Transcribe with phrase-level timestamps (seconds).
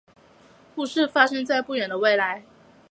[0.73, 2.43] 故事发生在不远的未来。